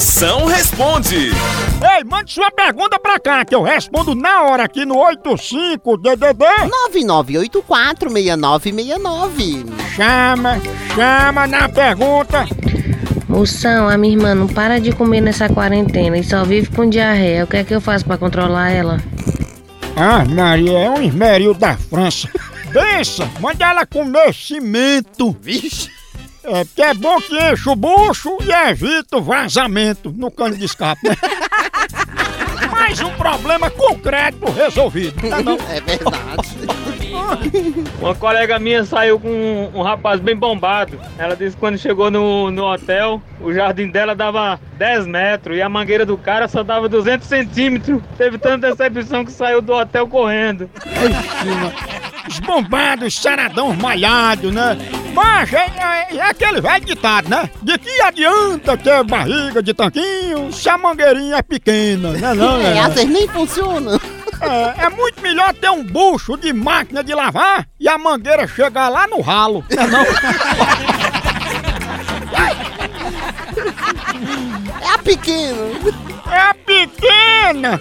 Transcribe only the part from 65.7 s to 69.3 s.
um bucho de máquina de lavar e a mangueira chegar lá no